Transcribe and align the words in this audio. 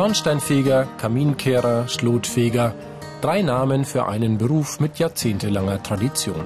Schornsteinfeger, 0.00 0.88
Kaminkehrer, 0.96 1.86
Schlotfeger. 1.86 2.74
Drei 3.20 3.42
Namen 3.42 3.84
für 3.84 4.08
einen 4.08 4.38
Beruf 4.38 4.80
mit 4.80 4.98
jahrzehntelanger 4.98 5.82
Tradition. 5.82 6.42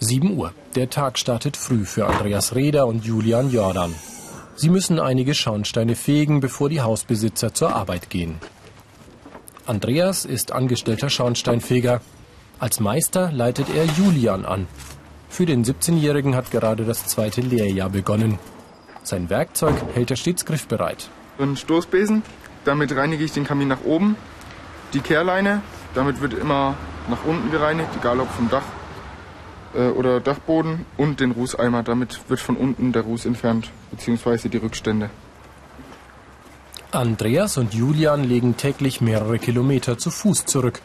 7 0.00 0.36
Uhr. 0.36 0.52
Der 0.74 0.90
Tag 0.90 1.18
startet 1.18 1.56
früh 1.56 1.86
für 1.86 2.06
Andreas 2.06 2.54
Reder 2.54 2.86
und 2.86 3.06
Julian 3.06 3.50
Jordan. 3.50 3.94
Sie 4.54 4.68
müssen 4.68 5.00
einige 5.00 5.32
Schornsteine 5.32 5.96
fegen, 5.96 6.40
bevor 6.40 6.68
die 6.68 6.82
Hausbesitzer 6.82 7.54
zur 7.54 7.74
Arbeit 7.74 8.10
gehen. 8.10 8.40
Andreas 9.64 10.26
ist 10.26 10.52
angestellter 10.52 11.08
Schornsteinfeger. 11.08 12.02
Als 12.58 12.80
Meister 12.80 13.32
leitet 13.32 13.68
er 13.74 13.86
Julian 13.86 14.44
an. 14.44 14.68
Für 15.30 15.46
den 15.46 15.64
17-Jährigen 15.64 16.36
hat 16.36 16.50
gerade 16.50 16.84
das 16.84 17.06
zweite 17.06 17.40
Lehrjahr 17.40 17.88
begonnen. 17.88 18.38
Sein 19.04 19.28
Werkzeug 19.28 19.74
hält 19.92 20.10
er 20.10 20.16
stets 20.16 20.46
griffbereit. 20.46 21.10
Ein 21.38 21.58
Stoßbesen, 21.58 22.22
damit 22.64 22.96
reinige 22.96 23.22
ich 23.22 23.32
den 23.32 23.44
Kamin 23.44 23.68
nach 23.68 23.84
oben. 23.84 24.16
Die 24.94 25.00
Kehrleine, 25.00 25.60
damit 25.94 26.22
wird 26.22 26.32
immer 26.32 26.74
nach 27.10 27.24
unten 27.26 27.50
gereinigt, 27.50 27.90
egal 28.00 28.18
ob 28.20 28.30
vom 28.30 28.48
Dach 28.48 28.64
äh, 29.74 29.88
oder 29.88 30.20
Dachboden. 30.20 30.86
Und 30.96 31.20
den 31.20 31.32
Rußeimer, 31.32 31.82
damit 31.82 32.18
wird 32.28 32.40
von 32.40 32.56
unten 32.56 32.92
der 32.92 33.02
Ruß 33.02 33.26
entfernt, 33.26 33.70
beziehungsweise 33.90 34.48
die 34.48 34.56
Rückstände. 34.56 35.10
Andreas 36.90 37.58
und 37.58 37.74
Julian 37.74 38.24
legen 38.24 38.56
täglich 38.56 39.02
mehrere 39.02 39.38
Kilometer 39.38 39.98
zu 39.98 40.10
Fuß 40.10 40.46
zurück. 40.46 40.80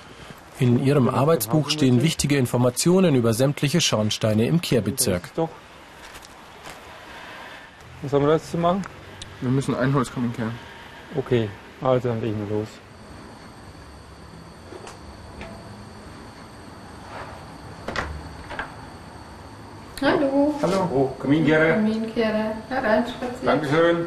In 0.59 0.83
ihrem 0.85 1.07
Arbeitsbuch 1.07 1.69
stehen 1.69 2.01
wichtige 2.01 2.35
Informationen 2.35 3.16
über 3.16 3.33
sämtliche 3.33 3.79
Schornsteine 3.79 4.45
im 4.45 4.59
Kehrbezirk. 4.59 5.31
Was 8.02 8.14
haben 8.14 8.25
wir 8.25 8.33
jetzt 8.33 8.52
zu 8.52 8.58
machen? 8.58 8.81
Wir 9.42 9.50
müssen 9.50 9.75
ein 9.75 9.94
Holzkamin 9.94 10.31
kehren. 10.33 10.53
Okay, 11.16 11.50
also 11.81 12.09
dann 12.09 12.22
legen 12.22 12.38
wir 12.47 12.58
los. 12.58 12.67
Hallo. 20.02 20.56
Hallo. 20.61 20.89
Oh, 20.94 21.22
Kaminkehrer. 21.22 21.73
Kaminkehrer. 21.73 22.53
Hereinspaziert. 22.69 23.45
Dankeschön. 23.45 24.06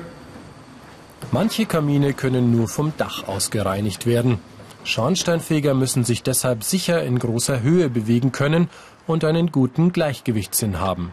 Manche 1.31 1.67
Kamine 1.67 2.15
können 2.15 2.51
nur 2.51 2.69
vom 2.69 2.95
Dach 2.97 3.29
aus 3.29 3.51
gereinigt 3.51 4.06
werden. 4.06 4.39
Schornsteinfeger 4.84 5.75
müssen 5.75 6.05
sich 6.05 6.23
deshalb 6.23 6.65
sicher 6.65 7.03
in 7.03 7.19
großer 7.19 7.62
Höhe 7.62 7.91
bewegen 7.91 8.33
können 8.33 8.69
und 9.06 9.25
einen 9.25 9.53
guten 9.53 9.93
Gleichgewichtssinn 9.93 10.81
haben. 10.81 11.12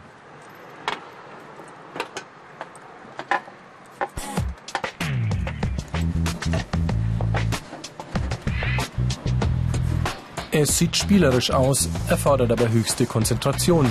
Es 10.60 10.76
sieht 10.76 10.94
spielerisch 10.94 11.52
aus, 11.52 11.88
erfordert 12.10 12.52
aber 12.52 12.68
höchste 12.68 13.06
Konzentration. 13.06 13.90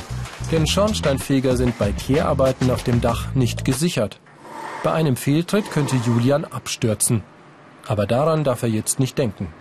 Denn 0.51 0.67
Schornsteinfeger 0.67 1.57
sind 1.57 1.79
bei 1.79 1.91
Kehrarbeiten 1.91 2.69
auf 2.69 2.83
dem 2.83 3.01
Dach 3.01 3.33
nicht 3.33 3.65
gesichert. 3.65 4.19
Bei 4.83 4.91
einem 4.91 5.15
Fehltritt 5.15 5.71
könnte 5.71 5.95
Julian 5.95 6.45
abstürzen. 6.45 7.23
Aber 7.87 8.05
daran 8.05 8.43
darf 8.43 8.61
er 8.61 8.69
jetzt 8.69 8.99
nicht 8.99 9.17
denken. 9.17 9.51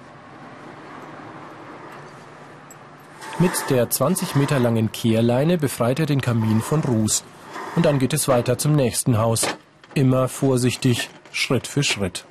Mit 3.38 3.52
der 3.70 3.88
20 3.88 4.34
Meter 4.34 4.58
langen 4.58 4.92
Kehrleine 4.92 5.56
befreit 5.56 6.00
er 6.00 6.06
den 6.06 6.20
Kamin 6.20 6.60
von 6.60 6.82
Ruß. 6.82 7.24
Und 7.74 7.86
dann 7.86 7.98
geht 7.98 8.12
es 8.12 8.28
weiter 8.28 8.58
zum 8.58 8.76
nächsten 8.76 9.16
Haus. 9.16 9.46
Immer 9.94 10.28
vorsichtig, 10.28 11.08
Schritt 11.32 11.66
für 11.66 11.82
Schritt. 11.82 12.26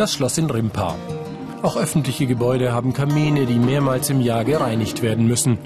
Das 0.00 0.14
Schloss 0.14 0.38
in 0.38 0.48
Rimpa. 0.48 0.96
Auch 1.60 1.76
öffentliche 1.76 2.24
Gebäude 2.26 2.72
haben 2.72 2.94
Kamine, 2.94 3.44
die 3.44 3.58
mehrmals 3.58 4.08
im 4.08 4.22
Jahr 4.22 4.46
gereinigt 4.46 5.02
werden 5.02 5.26
müssen. 5.26 5.58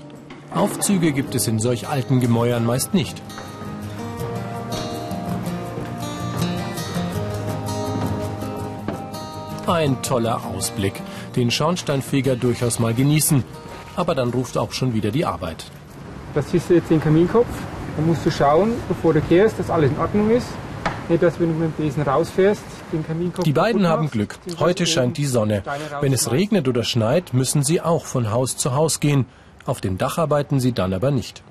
Aufzüge 0.52 1.12
gibt 1.12 1.36
es 1.36 1.46
in 1.46 1.60
solch 1.60 1.86
alten 1.86 2.18
Gemäuern 2.18 2.66
meist 2.66 2.94
nicht. 2.94 3.22
Ein 9.68 10.02
toller 10.02 10.44
Ausblick. 10.44 10.94
Den 11.36 11.52
Schornsteinfeger 11.52 12.34
durchaus 12.34 12.80
mal 12.80 12.92
genießen. 12.92 13.44
Aber 13.94 14.16
dann 14.16 14.30
ruft 14.30 14.58
auch 14.58 14.72
schon 14.72 14.94
wieder 14.94 15.12
die 15.12 15.24
Arbeit. 15.24 15.66
Das 16.34 16.52
ist 16.52 16.70
jetzt 16.70 16.90
den 16.90 17.00
Kaminkopf. 17.00 17.46
Da 17.96 18.02
musst 18.02 18.26
du 18.26 18.32
schauen, 18.32 18.72
bevor 18.88 19.14
du 19.14 19.20
kehrst, 19.20 19.60
dass 19.60 19.70
alles 19.70 19.92
in 19.92 19.98
Ordnung 19.98 20.28
ist. 20.30 20.48
Nicht, 21.08 21.22
dass 21.22 21.38
wenn 21.38 21.50
du 21.50 21.54
mit 21.54 21.78
dem 21.78 21.84
Besen 21.84 22.02
rausfährst, 22.02 22.64
Die 23.44 23.52
beiden 23.52 23.86
haben. 23.86 24.10
Glück. 24.10 24.36
Heute 24.58 24.86
scheint 24.86 25.16
die 25.16 25.26
Sonne. 25.26 25.62
Wenn 26.00 26.12
es 26.12 26.30
regnet 26.30 26.68
oder 26.68 26.84
schneit, 26.84 27.34
müssen 27.34 27.62
sie 27.62 27.80
auch 27.80 28.04
von 28.04 28.30
Haus 28.30 28.56
zu 28.56 28.74
Haus 28.74 29.00
gehen. 29.00 29.26
Auf 29.66 29.80
dem 29.80 29.98
Dach 29.98 30.18
arbeiten 30.18 30.60
sie 30.60 30.72
dann 30.72 30.92
aber 30.92 31.10
nicht. 31.10 31.42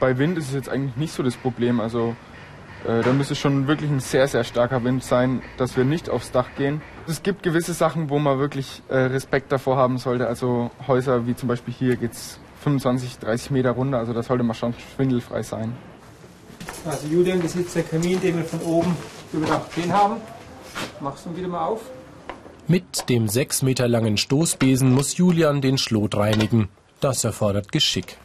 Bei 0.00 0.18
Wind 0.18 0.38
ist 0.38 0.48
es 0.48 0.54
jetzt 0.54 0.68
eigentlich 0.68 0.96
nicht 0.96 1.12
so 1.12 1.22
das 1.22 1.36
Problem. 1.36 1.80
Also 1.80 2.16
äh, 2.86 3.02
da 3.02 3.12
müsste 3.12 3.34
schon 3.34 3.66
wirklich 3.66 3.90
ein 3.90 4.00
sehr, 4.00 4.28
sehr 4.28 4.44
starker 4.44 4.82
Wind 4.84 5.02
sein, 5.02 5.42
dass 5.56 5.76
wir 5.76 5.84
nicht 5.84 6.10
aufs 6.10 6.30
Dach 6.30 6.48
gehen. 6.56 6.80
Es 7.06 7.22
gibt 7.22 7.42
gewisse 7.42 7.72
Sachen, 7.72 8.10
wo 8.10 8.18
man 8.18 8.38
wirklich 8.38 8.82
äh, 8.88 8.96
Respekt 8.96 9.50
davor 9.50 9.76
haben 9.76 9.98
sollte. 9.98 10.26
Also 10.26 10.70
Häuser 10.86 11.26
wie 11.26 11.34
zum 11.34 11.48
Beispiel 11.48 11.74
hier 11.74 11.96
geht's 11.96 12.38
25, 12.62 13.18
30 13.18 13.50
Meter 13.50 13.70
runter. 13.72 13.98
Also 13.98 14.12
da 14.12 14.22
sollte 14.22 14.44
man 14.44 14.54
schon 14.54 14.74
schwindelfrei 14.94 15.42
sein. 15.42 15.76
Also 16.84 17.08
Julian, 17.08 17.42
das 17.42 17.54
ist 17.54 17.60
jetzt 17.60 17.76
der 17.76 17.82
Kamin, 17.82 18.20
den 18.20 18.36
wir 18.36 18.44
von 18.44 18.60
oben 18.60 18.96
überdacht 19.32 19.74
gesehen 19.74 19.92
haben. 19.92 20.16
Machst 21.00 21.24
du 21.26 21.30
ihn 21.30 21.36
wieder 21.36 21.48
mal 21.48 21.66
auf? 21.66 21.80
Mit 22.66 23.08
dem 23.08 23.28
sechs 23.28 23.62
Meter 23.62 23.88
langen 23.88 24.16
Stoßbesen 24.16 24.92
muss 24.92 25.16
Julian 25.16 25.60
den 25.60 25.78
Schlot 25.78 26.16
reinigen. 26.16 26.68
Das 27.00 27.24
erfordert 27.24 27.72
Geschick. 27.72 28.18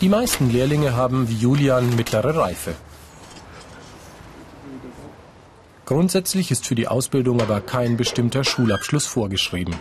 Die 0.00 0.10
meisten 0.10 0.50
Lehrlinge 0.50 0.94
haben 0.94 1.30
wie 1.30 1.34
Julian 1.34 1.96
mittlere 1.96 2.36
Reife. 2.36 2.74
Grundsätzlich 5.86 6.50
ist 6.50 6.66
für 6.66 6.74
die 6.74 6.88
Ausbildung 6.88 7.40
aber 7.40 7.60
kein 7.60 7.96
bestimmter 7.96 8.42
Schulabschluss 8.44 9.06
vorgeschrieben. 9.06 9.74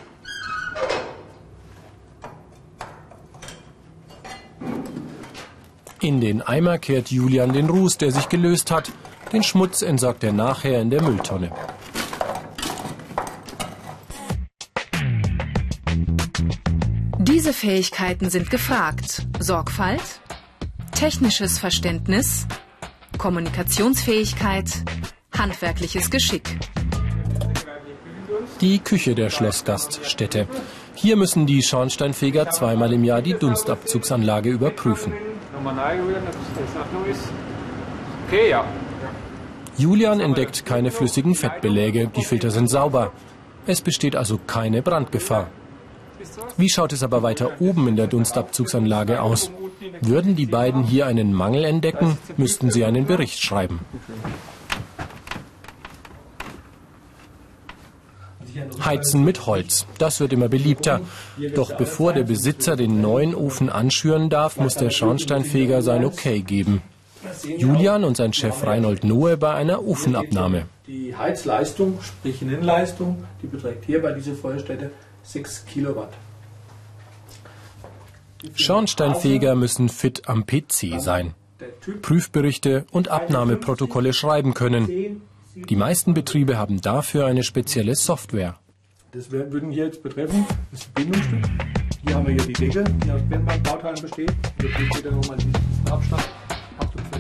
In 6.02 6.20
den 6.20 6.42
Eimer 6.42 6.80
kehrt 6.80 7.12
Julian 7.12 7.54
den 7.54 7.70
Ruß, 7.70 7.98
der 7.98 8.12
sich 8.12 8.28
gelöst 8.28 8.72
hat. 8.72 8.92
Den 9.32 9.42
Schmutz 9.42 9.82
entsorgt 9.82 10.26
er 10.26 10.34
nachher 10.34 10.82
in 10.82 10.90
der 10.90 11.02
Mülltonne. 11.02 11.50
Diese 17.20 17.54
Fähigkeiten 17.54 18.30
sind 18.30 18.50
gefragt. 18.52 19.26
Sorgfalt, 19.40 20.20
technisches 20.94 21.58
Verständnis, 21.58 22.48
Kommunikationsfähigkeit, 23.18 24.84
handwerkliches 25.44 26.10
Geschick. 26.10 26.58
Die 28.62 28.80
Küche 28.80 29.14
der 29.14 29.30
Schlossgaststätte. 29.30 30.48
Hier 30.96 31.18
müssen 31.18 31.46
die 31.46 31.62
Schornsteinfeger 31.62 32.50
zweimal 32.50 32.94
im 32.94 33.04
Jahr 33.04 33.22
die 33.22 33.34
Dunstabzugsanlage 33.34 34.50
überprüfen. 34.50 35.12
Julian 39.78 40.20
entdeckt 40.22 40.66
keine 40.66 40.92
flüssigen 40.92 41.36
Fettbeläge, 41.36 42.08
die 42.08 42.24
Filter 42.24 42.52
sind 42.52 42.70
sauber. 42.70 43.12
Es 43.68 43.82
besteht 43.82 44.16
also 44.16 44.40
keine 44.48 44.82
Brandgefahr. 44.82 45.50
Wie 46.56 46.70
schaut 46.70 46.94
es 46.94 47.04
aber 47.04 47.22
weiter 47.22 47.60
oben 47.60 47.90
in 47.90 47.98
der 47.98 48.08
Dunstabzugsanlage 48.08 49.22
aus? 49.22 49.52
Würden 50.00 50.38
die 50.38 50.46
beiden 50.46 50.84
hier 50.84 51.06
einen 51.06 51.34
Mangel 51.34 51.66
entdecken, 51.66 52.18
müssten 52.38 52.72
sie 52.72 52.86
einen 52.86 53.06
Bericht 53.06 53.42
schreiben. 53.42 53.82
Heizen 58.84 59.24
mit 59.24 59.46
Holz, 59.46 59.86
das 59.98 60.20
wird 60.20 60.34
immer 60.34 60.50
beliebter. 60.50 61.02
Doch 61.56 61.76
bevor 61.76 62.14
der 62.14 62.24
Besitzer 62.24 62.76
den 62.76 63.02
neuen 63.02 63.36
Ofen 63.36 63.70
anschüren 63.70 64.30
darf, 64.30 64.58
muss 64.58 64.76
der 64.76 64.90
Schornsteinfeger 64.90 65.82
sein 65.82 66.06
Okay 66.06 66.42
geben. 66.42 66.82
Julian 67.58 68.04
und 68.04 68.18
sein 68.18 68.34
Chef 68.34 68.66
Reinhold 68.66 69.04
Noe 69.04 69.38
bei 69.38 69.54
einer 69.54 69.86
Ofenabnahme. 69.86 70.66
Die 70.88 71.16
Heizleistung, 71.16 72.00
sprich 72.02 72.42
Innenleistung, 72.42 73.24
die 73.42 73.48
beträgt 73.48 73.86
hier 73.86 74.02
bei 74.02 74.12
dieser 74.12 74.36
Feuerstätte 74.36 74.92
6 75.24 75.66
Kilowatt. 75.66 76.12
Schornsteinfeger 78.56 79.56
müssen 79.56 79.88
fit 79.88 80.28
am 80.28 80.46
PC 80.46 81.00
sein, 81.00 81.34
Prüfberichte 82.02 82.86
und 82.92 83.08
Abnahmeprotokolle 83.08 84.12
schreiben 84.12 84.54
können. 84.54 85.22
Die 85.56 85.76
meisten 85.76 86.16
Betriebe 86.16 86.58
haben 86.58 86.82
dafür 86.82 87.28
eine 87.28 87.44
spezielle 87.44 87.96
Software. 87.96 88.56
Das 89.12 89.30
würden 89.30 89.70
hier 89.70 89.86
jetzt 89.86 90.02
betreffen, 90.02 90.46
das 90.72 90.84
Verbindungsstück. 90.84 91.46
Hier 92.06 92.16
haben 92.16 92.26
wir 92.26 92.34
hier 92.34 92.46
die 92.48 92.54
Decke, 92.54 92.84
die 92.84 93.12
aus 93.12 93.22
Birnbauteilen 93.22 94.02
besteht. 94.02 94.34
Hier 94.60 94.70
steht 94.72 95.06
dann 95.06 95.16
nochmal 95.16 95.38
diesen 95.38 95.54
Abstand. 95.92 96.30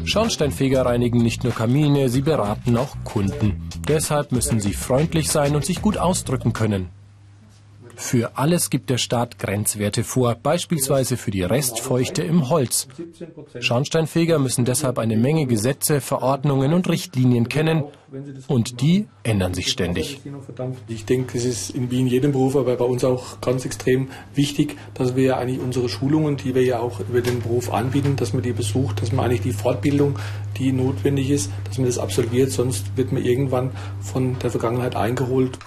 Schornsteinfeger 0.05 0.85
reinigen 0.85 1.21
nicht 1.21 1.43
nur 1.43 1.53
Kamine, 1.53 2.09
sie 2.09 2.21
beraten 2.21 2.75
auch 2.75 2.95
Kunden. 3.03 3.69
Deshalb 3.87 4.31
müssen 4.31 4.59
sie 4.59 4.73
freundlich 4.73 5.29
sein 5.29 5.55
und 5.55 5.63
sich 5.63 5.81
gut 5.81 5.97
ausdrücken 5.97 6.53
können. 6.53 6.89
Für 8.05 8.37
alles 8.37 8.69
gibt 8.69 8.89
der 8.89 8.97
Staat 8.97 9.39
Grenzwerte 9.39 10.03
vor, 10.03 10.35
beispielsweise 10.35 11.15
für 11.15 11.31
die 11.31 11.41
Restfeuchte 11.41 12.21
im 12.21 12.49
Holz. 12.49 12.89
Schornsteinfeger 13.59 14.39
müssen 14.39 14.65
deshalb 14.65 14.99
eine 14.99 15.15
Menge 15.15 15.45
Gesetze, 15.45 16.01
Verordnungen 16.01 16.73
und 16.73 16.89
Richtlinien 16.89 17.47
kennen 17.47 17.85
und 18.47 18.81
die 18.81 19.07
ändern 19.23 19.53
sich 19.53 19.69
ständig. 19.69 20.19
Ich 20.89 21.05
denke, 21.05 21.37
es 21.37 21.45
ist 21.45 21.69
in 21.69 21.89
Wien 21.91 22.07
jedem 22.07 22.33
Beruf, 22.33 22.57
aber 22.57 22.75
bei 22.75 22.85
uns 22.85 23.05
auch 23.05 23.39
ganz 23.39 23.63
extrem 23.63 24.09
wichtig, 24.35 24.75
dass 24.95 25.15
wir 25.15 25.37
eigentlich 25.37 25.61
unsere 25.61 25.87
Schulungen, 25.87 26.35
die 26.35 26.53
wir 26.53 26.63
ja 26.63 26.79
auch 26.79 26.99
über 26.99 27.21
den 27.21 27.41
Beruf 27.41 27.71
anbieten, 27.71 28.17
dass 28.17 28.33
man 28.33 28.43
die 28.43 28.51
besucht, 28.51 29.01
dass 29.01 29.13
man 29.13 29.25
eigentlich 29.25 29.41
die 29.41 29.53
Fortbildung, 29.53 30.19
die 30.57 30.73
notwendig 30.73 31.29
ist, 31.29 31.49
dass 31.63 31.77
man 31.77 31.87
das 31.87 31.97
absolviert, 31.97 32.51
sonst 32.51 32.97
wird 32.97 33.13
man 33.13 33.23
irgendwann 33.23 33.71
von 34.01 34.37
der 34.39 34.51
Vergangenheit 34.51 34.97
eingeholt. 34.97 35.57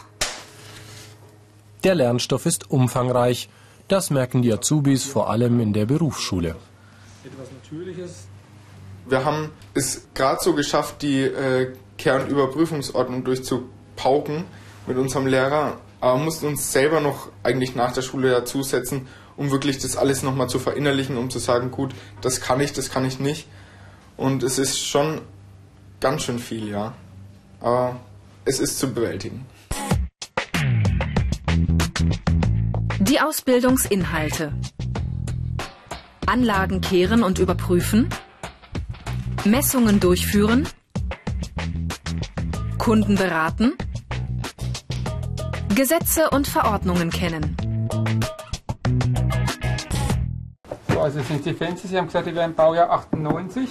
Der 1.86 1.94
Lernstoff 1.94 2.46
ist 2.46 2.68
umfangreich. 2.68 3.48
Das 3.86 4.10
merken 4.10 4.42
die 4.42 4.52
Azubis 4.52 5.04
vor 5.04 5.30
allem 5.30 5.60
in 5.60 5.72
der 5.72 5.86
Berufsschule. 5.86 6.56
Etwas 7.22 7.46
Natürliches. 7.52 8.26
Wir 9.08 9.24
haben 9.24 9.52
es 9.72 10.08
gerade 10.12 10.40
so 10.42 10.54
geschafft, 10.54 11.02
die 11.02 11.20
äh, 11.22 11.72
Kernüberprüfungsordnung 11.96 13.22
durchzupauken 13.22 14.46
mit 14.88 14.96
unserem 14.96 15.28
Lehrer, 15.28 15.78
aber 16.00 16.18
mussten 16.18 16.48
uns 16.48 16.72
selber 16.72 17.00
noch 17.00 17.28
eigentlich 17.44 17.76
nach 17.76 17.92
der 17.92 18.02
Schule 18.02 18.32
dazusetzen, 18.32 19.06
um 19.36 19.52
wirklich 19.52 19.78
das 19.78 19.96
alles 19.96 20.24
nochmal 20.24 20.48
zu 20.48 20.58
verinnerlichen, 20.58 21.16
um 21.16 21.30
zu 21.30 21.38
sagen, 21.38 21.70
gut, 21.70 21.94
das 22.20 22.40
kann 22.40 22.58
ich, 22.58 22.72
das 22.72 22.90
kann 22.90 23.04
ich 23.04 23.20
nicht. 23.20 23.46
Und 24.16 24.42
es 24.42 24.58
ist 24.58 24.84
schon 24.84 25.20
ganz 26.00 26.22
schön 26.22 26.40
viel, 26.40 26.68
ja. 26.68 26.94
Aber 27.60 28.00
es 28.44 28.58
ist 28.58 28.80
zu 28.80 28.92
bewältigen. 28.92 29.46
Die 33.00 33.20
Ausbildungsinhalte. 33.20 34.52
Anlagen 36.26 36.80
kehren 36.80 37.22
und 37.22 37.38
überprüfen. 37.38 38.08
Messungen 39.44 40.00
durchführen. 40.00 40.68
Kunden 42.78 43.14
beraten. 43.14 43.72
Gesetze 45.74 46.30
und 46.30 46.46
Verordnungen 46.46 47.10
kennen. 47.10 47.56
So, 50.88 51.00
also 51.00 51.20
sind 51.22 51.44
die 51.44 51.54
Fenster, 51.54 51.88
Sie 51.88 51.96
haben 51.96 52.06
gesagt, 52.06 52.26
die 52.26 52.34
wären 52.34 52.54
Baujahr 52.54 52.90
98. 52.90 53.68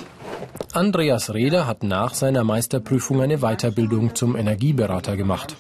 Andreas 0.74 1.34
Reder 1.34 1.68
hat 1.68 1.84
nach 1.84 2.14
seiner 2.14 2.44
Meisterprüfung 2.44 3.22
eine 3.22 3.38
Weiterbildung 3.38 4.16
zum 4.16 4.36
Energieberater 4.36 5.16
gemacht. 5.16 5.56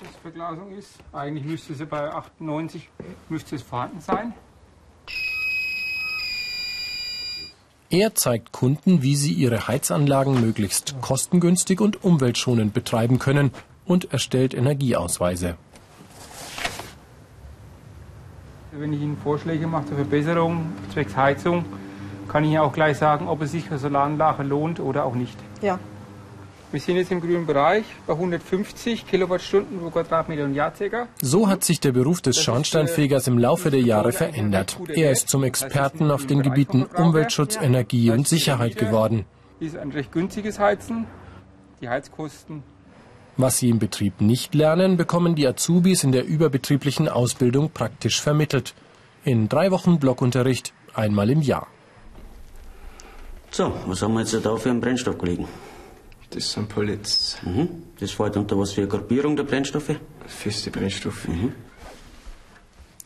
Verglasung 0.45 0.71
ist. 0.77 0.99
Eigentlich 1.11 1.45
müsste 1.45 1.73
sie 1.73 1.85
bei 1.85 2.11
98 2.11 2.89
müsste 3.29 3.55
es 3.55 3.61
vorhanden 3.63 3.99
sein. 3.99 4.33
Er 7.89 8.13
zeigt 8.15 8.51
Kunden, 8.51 9.01
wie 9.01 9.15
sie 9.15 9.31
ihre 9.31 9.67
Heizanlagen 9.67 10.41
möglichst 10.41 10.95
kostengünstig 11.01 11.81
und 11.81 12.03
umweltschonend 12.03 12.73
betreiben 12.73 13.19
können 13.19 13.51
und 13.85 14.11
erstellt 14.11 14.53
Energieausweise. 14.53 15.55
Wenn 18.71 18.91
ich 18.91 19.01
Ihnen 19.01 19.17
Vorschläge 19.17 19.67
mache 19.67 19.85
zur 19.85 19.95
Verbesserung 19.97 20.73
zwecks 20.91 21.15
Heizung, 21.15 21.63
kann 22.27 22.43
ich 22.43 22.51
Ihnen 22.51 22.59
auch 22.59 22.73
gleich 22.73 22.97
sagen, 22.97 23.27
ob 23.27 23.41
es 23.41 23.51
sich 23.51 23.65
für 23.65 23.77
Solaranlage 23.77 24.43
lohnt 24.43 24.79
oder 24.79 25.05
auch 25.05 25.15
nicht. 25.15 25.37
Ja. 25.61 25.79
Wir 26.75 26.81
sind 26.81 26.97
jetzt 26.97 27.09
im 27.09 27.21
grünen 27.21 27.45
Bereich 27.45 27.85
bei 28.05 28.11
150 28.11 29.07
Kilowattstunden 29.07 29.79
pro 29.79 29.91
Quadratmeter 29.91 30.43
und 30.43 30.55
Jahr 30.55 30.75
circa. 30.75 31.07
So 31.21 31.47
hat 31.47 31.63
sich 31.63 31.79
der 31.79 31.93
Beruf 31.93 32.19
des 32.19 32.37
Schornsteinfegers 32.37 33.27
im 33.27 33.37
Laufe 33.37 33.71
der 33.71 33.79
Jahre 33.79 34.11
verändert. 34.11 34.77
Er 34.89 35.09
ist 35.09 35.29
zum 35.29 35.45
Experten 35.45 36.11
auf 36.11 36.25
den 36.25 36.41
Gebieten 36.41 36.83
Umweltschutz, 36.83 37.55
Energie 37.55 38.11
und 38.11 38.27
Sicherheit 38.27 38.75
geworden. 38.75 39.23
Ist 39.61 39.77
ein 39.77 39.89
recht 39.93 40.11
günstiges 40.11 40.59
Heizen. 40.59 41.07
Die 41.79 41.87
Heizkosten 41.87 42.61
Was 43.37 43.57
sie 43.59 43.69
im 43.69 43.79
Betrieb 43.79 44.19
nicht 44.19 44.53
lernen, 44.53 44.97
bekommen 44.97 45.33
die 45.35 45.47
Azubis 45.47 46.03
in 46.03 46.11
der 46.11 46.25
überbetrieblichen 46.25 47.07
Ausbildung 47.07 47.69
praktisch 47.69 48.19
vermittelt. 48.19 48.73
In 49.23 49.47
drei 49.47 49.71
Wochen 49.71 49.97
Blockunterricht, 49.97 50.73
einmal 50.93 51.29
im 51.29 51.41
Jahr. 51.41 51.67
So, 53.49 53.71
was 53.85 54.01
haben 54.01 54.15
wir 54.15 54.23
jetzt 54.23 54.45
da 54.45 54.57
für 54.57 54.71
einen 54.71 54.81
Brennstoff 54.81 55.17
gelegen? 55.17 55.47
Das 56.35 56.51
sind 56.51 56.67
Pellets. 56.67 57.37
Mhm. 57.43 57.69
Das 57.97 58.11
fällt 58.11 58.35
unter 58.35 58.59
was 58.59 58.73
für 58.73 58.81
eine 58.81 58.89
Gruppierung 58.89 59.37
der 59.37 59.43
Brennstoffe? 59.43 59.95
Feste 60.27 60.69
Brennstoffe. 60.69 61.29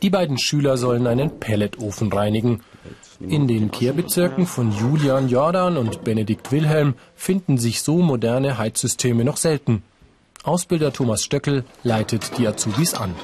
Die 0.02 0.10
beiden 0.10 0.36
Schüler 0.36 0.76
sollen 0.76 1.06
einen 1.06 1.38
Pelletofen 1.38 2.12
reinigen. 2.12 2.62
In 3.20 3.46
den 3.46 3.70
Kehrbezirken 3.70 4.46
von 4.46 4.72
Julian 4.72 5.28
Jordan 5.28 5.76
und 5.76 6.02
Benedikt 6.02 6.50
Wilhelm 6.50 6.94
finden 7.14 7.56
sich 7.56 7.82
so 7.82 7.98
moderne 7.98 8.58
Heizsysteme 8.58 9.24
noch 9.24 9.36
selten. 9.36 9.84
Ausbilder 10.42 10.92
Thomas 10.92 11.22
Stöckel 11.22 11.64
leitet 11.84 12.36
die 12.36 12.48
Azubis 12.48 12.94
an. 12.94 13.14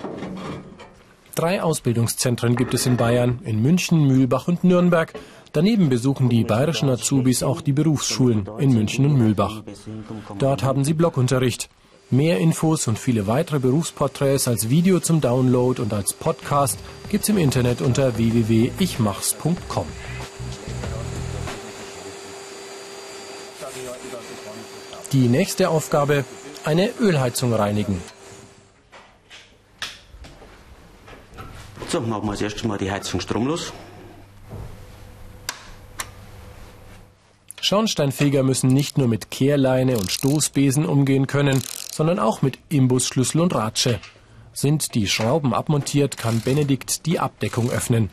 Drei 1.35 1.63
Ausbildungszentren 1.63 2.55
gibt 2.55 2.75
es 2.75 2.87
in 2.87 2.97
Bayern, 2.97 3.41
in 3.45 3.61
München, 3.61 4.07
Mühlbach 4.07 4.47
und 4.47 4.63
Nürnberg. 4.63 5.15
Daneben 5.57 5.89
besuchen 5.89 6.29
die 6.29 6.45
bayerischen 6.45 6.91
Azubis 6.91 7.43
auch 7.43 7.63
die 7.63 7.73
Berufsschulen 7.73 8.47
in 8.59 8.75
München 8.75 9.07
und 9.07 9.17
Mühlbach. 9.17 9.63
Dort 10.39 10.63
haben 10.63 10.85
sie 10.85 10.93
Blockunterricht. 10.93 11.71
Mehr 12.11 12.37
Infos 12.37 12.87
und 12.89 12.99
viele 12.99 13.27
weitere 13.27 13.59
Berufsporträts 13.59 14.49
als 14.49 14.69
Video 14.69 15.01
zum 15.01 15.23
Download 15.23 15.81
und 15.81 15.95
als 15.95 16.13
Podcast 16.13 16.79
gibt's 17.09 17.31
im 17.31 17.39
Internet 17.39 17.81
unter 17.81 18.19
www.ichmachs.com. 18.19 19.87
Die 25.13 25.29
nächste 25.29 25.71
Aufgabe, 25.71 26.27
eine 26.65 26.91
Ölheizung 27.01 27.55
reinigen. 27.55 28.03
So, 31.89 32.03
machen 32.03 32.27
wir 32.27 32.33
als 32.33 32.43
erstes 32.43 32.65
mal 32.65 32.77
die 32.77 32.91
Heizung 32.91 33.21
stromlos. 33.21 33.73
Schornsteinfeger 37.67 38.45
müssen 38.45 38.69
nicht 38.69 38.97
nur 38.97 39.09
mit 39.09 39.33
Kehrleine 39.33 39.99
und 39.99 40.13
Stoßbesen 40.13 40.87
umgehen 40.87 41.27
können, 41.27 41.61
sondern 41.91 42.21
auch 42.21 42.41
mit 42.41 42.61
Imbusschlüssel 42.69 43.41
und 43.41 43.57
Ratsche. 43.57 43.99
Sind 44.53 44.95
die 44.95 45.09
Schrauben 45.09 45.53
abmontiert, 45.53 46.17
kann 46.17 46.41
Benedikt 46.43 47.07
die 47.07 47.19
Abdeckung 47.19 47.69
öffnen. 47.69 48.11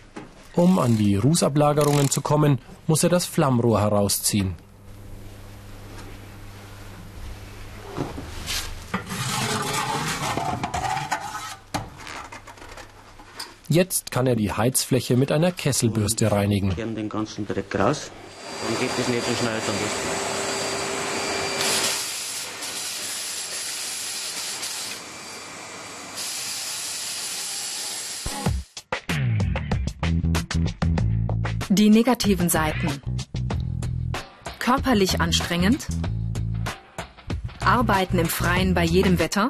Um 0.55 0.79
an 0.79 0.98
die 0.98 1.17
Rußablagerungen 1.17 2.10
zu 2.10 2.22
kommen, 2.22 2.57
muss 2.88 3.03
er 3.03 3.10
das 3.10 3.25
Flammrohr 3.27 3.79
herausziehen. 3.79 4.55
Jetzt 13.69 14.10
kann 14.10 14.25
er 14.25 14.36
die 14.36 14.51
Heizfläche 14.51 15.15
mit 15.15 15.31
einer 15.31 15.51
Kesselbürste 15.51 16.31
reinigen. 16.31 16.74
Kehren 16.74 16.95
den 16.95 17.10
ganzen 17.10 17.45
Dreck 17.45 17.74
raus. 17.77 18.10
Dann 18.67 18.79
geht 18.79 18.91
das 18.98 19.08
nicht 19.08 19.25
so 19.25 19.36
schnell. 19.36 19.60
Dann 19.65 19.75
das 19.84 20.24
Die 31.70 31.89
negativen 31.89 32.50
Seiten. 32.50 33.01
Körperlich 34.60 35.20
anstrengend. 35.20 35.88
Arbeiten 37.65 38.20
im 38.20 38.27
Freien 38.27 38.74
bei 38.74 38.84
jedem 38.84 39.17
Wetter. 39.17 39.50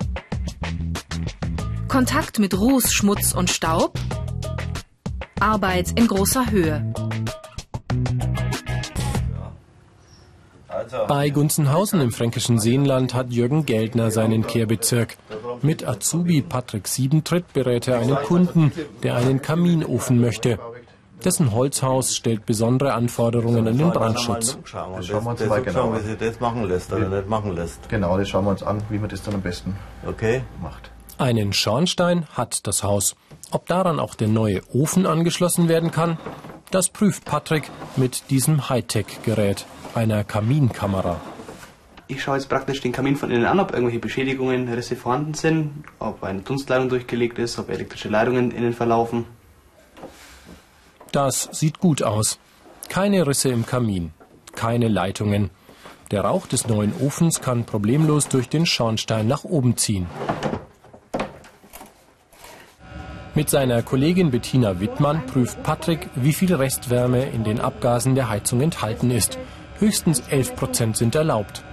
Kontakt 1.87 2.39
mit 2.39 2.57
Ruß, 2.57 2.93
Schmutz 2.93 3.33
und 3.33 3.49
Staub. 3.49 3.99
Arbeit 5.39 5.99
in 5.99 6.07
großer 6.07 6.49
Höhe. 6.49 6.93
Bei 11.15 11.29
Gunzenhausen 11.29 12.01
im 12.01 12.11
fränkischen 12.11 12.57
Seenland 12.57 13.13
hat 13.13 13.29
Jürgen 13.29 13.67
Geldner 13.67 14.09
seinen 14.09 14.47
Kehrbezirk. 14.47 15.15
Mit 15.61 15.87
Azubi 15.87 16.41
Patrick 16.41 16.87
Siebentritt 16.87 17.53
berät 17.53 17.87
er 17.87 17.99
einen 17.99 18.15
Kunden, 18.15 18.71
der 19.03 19.17
einen 19.17 19.39
Kaminofen 19.39 20.19
möchte. 20.19 20.57
Dessen 21.23 21.51
Holzhaus 21.51 22.15
stellt 22.15 22.47
besondere 22.47 22.95
Anforderungen 22.95 23.67
an 23.67 23.77
den 23.77 23.91
Brandschutz. 23.91 24.57
Das 24.59 24.69
schauen 24.71 25.07
wir 25.07 25.29
uns 25.29 25.45
mal 25.45 25.61
genau 25.61 25.91
an. 25.91 25.99
Wie 25.99 26.07
sich 26.07 26.17
das 26.17 26.39
machen 26.39 26.63
lässt 26.63 26.91
oder 26.91 27.07
nicht 27.07 27.29
machen 27.29 27.53
lässt. 27.53 27.87
Genau, 27.89 28.17
das 28.17 28.27
schauen 28.27 28.45
wir 28.45 28.49
uns 28.49 28.63
an, 28.63 28.81
wie 28.89 28.97
man 28.97 29.07
das 29.07 29.21
dann 29.21 29.35
am 29.35 29.41
besten 29.41 29.75
Okay. 30.07 30.41
macht. 30.63 30.89
Einen 31.19 31.53
Schornstein 31.53 32.25
hat 32.33 32.65
das 32.65 32.81
Haus. 32.81 33.15
Ob 33.51 33.67
daran 33.67 33.99
auch 33.99 34.15
der 34.15 34.29
neue 34.29 34.61
Ofen 34.73 35.05
angeschlossen 35.05 35.67
werden 35.67 35.91
kann, 35.91 36.17
das 36.73 36.89
prüft 36.89 37.23
Patrick 37.25 37.69
mit 37.97 38.31
diesem 38.31 38.67
Hightech-Gerät, 38.67 39.65
einer 39.93 40.23
Kaminkamera. 40.23 41.21
Ich 42.07 42.23
schaue 42.23 42.37
jetzt 42.37 42.49
praktisch 42.49 42.81
den 42.81 42.91
Kamin 42.91 43.15
von 43.15 43.29
innen 43.29 43.45
an, 43.45 43.59
ob 43.59 43.71
irgendwelche 43.71 43.99
Beschädigungen, 43.99 44.67
Risse 44.67 44.95
vorhanden 44.95 45.35
sind, 45.35 45.83
ob 45.99 46.23
eine 46.23 46.41
Dunstleitung 46.41 46.89
durchgelegt 46.89 47.37
ist, 47.37 47.59
ob 47.59 47.69
elektrische 47.69 48.09
Leitungen 48.09 48.49
innen 48.49 48.73
verlaufen. 48.73 49.25
Das 51.11 51.47
sieht 51.51 51.79
gut 51.79 52.01
aus. 52.01 52.39
Keine 52.89 53.27
Risse 53.27 53.49
im 53.49 53.67
Kamin, 53.67 54.11
keine 54.55 54.87
Leitungen. 54.87 55.51
Der 56.09 56.21
Rauch 56.21 56.47
des 56.47 56.67
neuen 56.67 56.93
Ofens 57.01 57.39
kann 57.39 57.65
problemlos 57.65 58.27
durch 58.29 58.49
den 58.49 58.65
Schornstein 58.65 59.27
nach 59.27 59.43
oben 59.43 59.77
ziehen. 59.77 60.07
Mit 63.35 63.49
seiner 63.49 63.81
Kollegin 63.81 64.29
Bettina 64.29 64.79
Wittmann 64.79 65.25
prüft 65.25 65.63
Patrick, 65.63 66.07
wie 66.13 66.33
viel 66.33 66.53
Restwärme 66.53 67.25
in 67.25 67.43
den 67.43 67.59
Abgasen 67.59 68.13
der 68.13 68.29
Heizung 68.29 68.61
enthalten 68.61 69.09
ist. 69.09 69.39
Höchstens 69.79 70.21
11 70.29 70.55
Prozent 70.55 70.97
sind 70.97 71.15
erlaubt. 71.15 71.63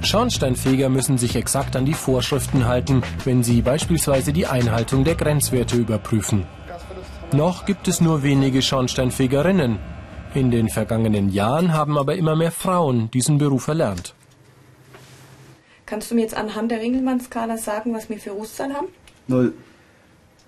Schornsteinfeger 0.00 0.88
müssen 0.88 1.18
sich 1.18 1.36
exakt 1.36 1.76
an 1.76 1.84
die 1.84 1.92
Vorschriften 1.92 2.66
halten, 2.66 3.02
wenn 3.24 3.42
sie 3.42 3.60
beispielsweise 3.60 4.32
die 4.32 4.46
Einhaltung 4.46 5.04
der 5.04 5.16
Grenzwerte 5.16 5.76
überprüfen. 5.76 6.46
Noch 7.32 7.66
gibt 7.66 7.88
es 7.88 8.00
nur 8.00 8.22
wenige 8.22 8.62
Schornsteinfegerinnen. 8.62 9.97
In 10.34 10.50
den 10.50 10.68
vergangenen 10.68 11.30
Jahren 11.30 11.72
haben 11.72 11.96
aber 11.96 12.16
immer 12.16 12.36
mehr 12.36 12.52
Frauen 12.52 13.10
diesen 13.10 13.38
Beruf 13.38 13.68
erlernt. 13.68 14.14
Kannst 15.86 16.10
du 16.10 16.14
mir 16.14 16.20
jetzt 16.20 16.36
anhand 16.36 16.70
der 16.70 16.80
Ringelmann-Skala 16.80 17.56
sagen, 17.56 17.94
was 17.94 18.10
wir 18.10 18.18
für 18.18 18.32
Rußzahl 18.32 18.74
haben? 18.74 18.88
Null. 19.26 19.54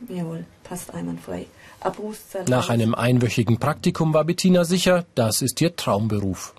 Jawohl, 0.08 0.44
passt 0.64 0.92
einwandfrei. 0.92 1.46
Ab 1.80 1.98
Rußzahl. 1.98 2.44
Nach 2.48 2.68
einem 2.68 2.94
einwöchigen 2.94 3.58
Praktikum 3.58 4.12
war 4.12 4.24
Bettina 4.24 4.64
sicher, 4.64 5.06
das 5.14 5.40
ist 5.40 5.60
ihr 5.62 5.74
Traumberuf. 5.74 6.54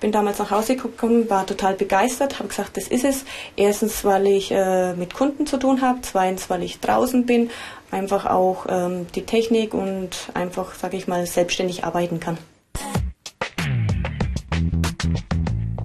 bin 0.00 0.10
damals 0.10 0.38
nach 0.38 0.50
Hause 0.50 0.76
gekommen, 0.76 1.28
war 1.28 1.46
total 1.46 1.74
begeistert, 1.74 2.38
habe 2.38 2.48
gesagt, 2.48 2.78
das 2.78 2.88
ist 2.88 3.04
es. 3.04 3.24
Erstens, 3.56 4.04
weil 4.04 4.26
ich 4.26 4.50
äh, 4.50 4.94
mit 4.94 5.12
Kunden 5.14 5.46
zu 5.46 5.58
tun 5.58 5.82
habe, 5.82 5.98
zweitens, 6.00 6.48
weil 6.48 6.62
ich 6.62 6.80
draußen 6.80 7.26
bin, 7.26 7.50
einfach 7.90 8.26
auch 8.26 8.66
ähm, 8.68 9.06
die 9.14 9.26
Technik 9.26 9.74
und 9.74 10.30
einfach, 10.32 10.74
sage 10.74 10.96
ich 10.96 11.06
mal, 11.06 11.26
selbstständig 11.26 11.84
arbeiten 11.84 12.20
kann. 12.20 12.38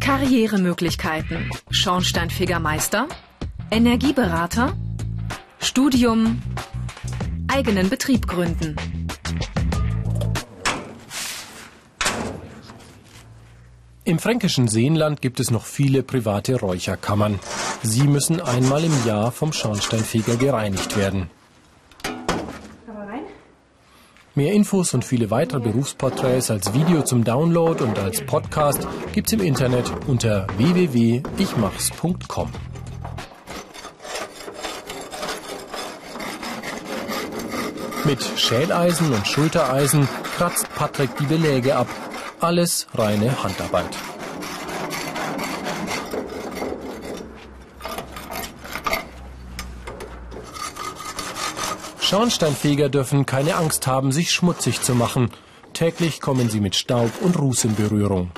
Karrieremöglichkeiten. 0.10 1.52
Schornsteinfegermeister, 1.70 3.08
Energieberater, 3.70 4.76
Studium, 5.60 6.42
eigenen 7.48 7.92
Betrieb 7.92 8.26
gründen. 8.26 8.76
Im 14.04 14.18
fränkischen 14.18 14.68
Seenland 14.68 15.22
gibt 15.22 15.40
es 15.40 15.52
noch 15.52 15.66
viele 15.66 16.02
private 16.02 16.60
Räucherkammern. 16.60 17.40
Sie 17.84 18.08
müssen 18.08 18.42
einmal 18.42 18.84
im 18.84 19.06
Jahr 19.06 19.32
vom 19.32 19.54
Schornsteinfeger 19.54 20.38
gereinigt 20.38 20.98
werden. 20.98 21.30
Mehr 24.40 24.54
Infos 24.54 24.94
und 24.94 25.04
viele 25.04 25.32
weitere 25.32 25.60
Berufsporträts 25.60 26.50
als 26.50 26.74
Video 26.74 27.02
zum 27.02 27.26
Download 27.26 27.84
und 27.84 28.00
als 28.00 28.26
Podcast 28.26 28.88
gibt's 29.12 29.34
im 29.34 29.42
Internet 29.42 29.92
unter 30.08 30.48
www.ichmachs.com. 30.56 32.50
Mit 38.06 38.24
Schäleisen 38.38 39.12
und 39.12 39.28
Schultereisen 39.28 40.08
kratzt 40.38 40.74
Patrick 40.74 41.10
die 41.18 41.26
Beläge 41.26 41.76
ab. 41.76 41.90
Alles 42.40 42.88
reine 42.96 43.44
Handarbeit. 43.44 43.90
Schornsteinfeger 52.10 52.90
dürfen 52.90 53.28
keine 53.28 53.54
Angst 53.54 53.86
haben, 53.86 54.12
sich 54.12 54.32
schmutzig 54.32 54.82
zu 54.82 54.96
machen. 54.96 55.30
Täglich 55.74 56.22
kommen 56.22 56.50
sie 56.50 56.60
mit 56.60 56.76
Staub 56.76 57.12
und 57.22 57.38
Ruß 57.38 57.66
in 57.66 57.76
Berührung. 57.76 58.32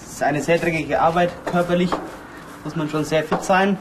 Es 0.00 0.14
ist 0.14 0.22
eine 0.24 0.42
sehr 0.42 0.58
dreckige 0.58 1.00
Arbeit, 1.00 1.30
körperlich 1.46 1.88
muss 2.64 2.74
man 2.74 2.90
schon 2.90 3.04
sehr 3.04 3.22
fit 3.22 3.44
sein. 3.44 3.78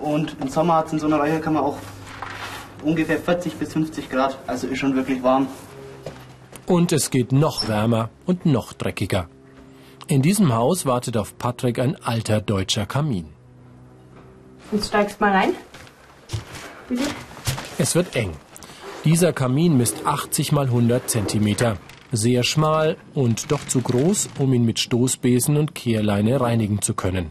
Und 0.00 0.36
im 0.40 0.48
Sommer 0.48 0.78
hat 0.78 0.88
es 0.88 0.94
in 0.94 0.98
so 0.98 1.06
einer 1.06 1.18
Räucherkammer 1.20 1.62
auch 1.62 1.78
ungefähr 2.82 3.20
40 3.20 3.54
bis 3.54 3.72
50 3.72 4.10
Grad, 4.10 4.36
also 4.48 4.66
ist 4.66 4.80
schon 4.80 4.96
wirklich 4.96 5.22
warm. 5.22 5.46
Und 6.66 6.90
es 6.90 7.10
geht 7.10 7.30
noch 7.30 7.68
wärmer 7.68 8.10
und 8.26 8.46
noch 8.46 8.72
dreckiger. 8.72 9.28
In 10.08 10.22
diesem 10.22 10.52
Haus 10.52 10.86
wartet 10.86 11.16
auf 11.16 11.38
Patrick 11.38 11.78
ein 11.78 11.94
alter 12.02 12.40
deutscher 12.40 12.86
Kamin. 12.86 13.39
Jetzt 14.72 14.88
steigst 14.88 15.20
mal 15.20 15.32
rein. 15.32 15.54
Bitte. 16.88 17.02
Es 17.78 17.94
wird 17.94 18.14
eng. 18.14 18.32
Dieser 19.04 19.32
Kamin 19.32 19.76
misst 19.76 20.06
80 20.06 20.52
mal 20.52 20.66
100 20.66 21.08
Zentimeter. 21.08 21.78
Sehr 22.12 22.42
schmal 22.42 22.96
und 23.14 23.50
doch 23.50 23.66
zu 23.66 23.80
groß, 23.80 24.28
um 24.38 24.52
ihn 24.52 24.64
mit 24.64 24.78
Stoßbesen 24.78 25.56
und 25.56 25.74
Kehrleine 25.74 26.40
reinigen 26.40 26.82
zu 26.82 26.94
können. 26.94 27.30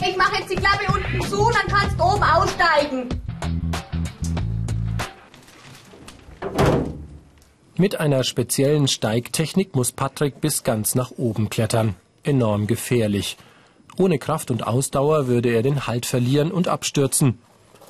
Ich 0.00 0.16
mache 0.16 0.40
jetzt 0.40 0.50
die 0.50 0.56
Klappe 0.56 0.92
unten 0.92 1.20
zu, 1.22 1.50
dann 1.50 1.66
kannst 1.68 1.98
du 1.98 2.04
oben 2.04 2.22
aussteigen. 2.22 3.08
Mit 7.76 8.00
einer 8.00 8.24
speziellen 8.24 8.88
Steigtechnik 8.88 9.76
muss 9.76 9.92
Patrick 9.92 10.40
bis 10.40 10.64
ganz 10.64 10.96
nach 10.96 11.12
oben 11.16 11.48
klettern. 11.48 11.94
Enorm 12.24 12.66
gefährlich. 12.66 13.36
Ohne 13.98 14.18
Kraft 14.20 14.52
und 14.52 14.64
Ausdauer 14.64 15.26
würde 15.26 15.50
er 15.50 15.62
den 15.62 15.86
Halt 15.88 16.06
verlieren 16.06 16.52
und 16.52 16.68
abstürzen. 16.68 17.38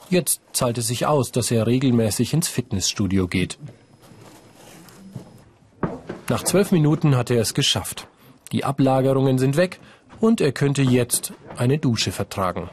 Jetzt 0.08 0.40
zahlt 0.54 0.78
es 0.78 0.86
sich 0.86 1.06
aus, 1.06 1.32
dass 1.32 1.50
er 1.50 1.66
regelmäßig 1.66 2.32
ins 2.32 2.48
Fitnessstudio 2.48 3.28
geht. 3.28 3.58
Nach 6.30 6.42
zwölf 6.42 6.72
Minuten 6.72 7.16
hat 7.16 7.30
er 7.30 7.42
es 7.42 7.52
geschafft. 7.52 8.06
Die 8.52 8.64
Ablagerungen 8.64 9.38
sind 9.38 9.56
weg 9.58 9.80
und 10.18 10.40
er 10.40 10.52
könnte 10.52 10.80
jetzt 10.80 11.34
eine 11.56 11.76
Dusche 11.76 12.10
vertragen. 12.10 12.70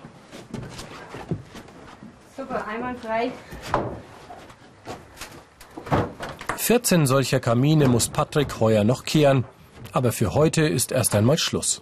Super, 2.38 2.66
einwandfrei. 2.66 3.32
14 6.56 7.06
solcher 7.06 7.42
Kamine 7.42 7.90
muss 7.90 8.08
Patrick 8.08 8.62
heuer 8.62 8.86
noch 8.86 9.04
kehren. 9.04 9.44
Aber 9.92 10.14
für 10.14 10.34
heute 10.34 10.62
ist 10.62 10.92
erst 10.94 11.16
einmal 11.16 11.38
Schluss. 11.38 11.82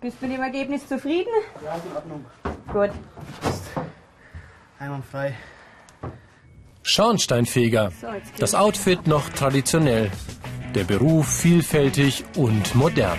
Bist 0.00 0.16
du 0.20 0.26
mit 0.26 0.36
dem 0.36 0.42
Ergebnis 0.42 0.88
zufrieden? 0.88 1.28
Ja, 1.62 1.74
in 1.74 1.94
Ordnung. 1.94 2.24
Gut. 2.72 2.90
Einwandfrei. 4.78 5.36
Schornsteinfeger. 6.82 7.92
Das 8.38 8.54
Outfit 8.54 9.06
noch 9.06 9.28
traditionell. 9.28 10.10
Der 10.74 10.84
Beruf 10.84 11.28
vielfältig 11.28 12.24
und 12.36 12.74
modern. 12.74 13.18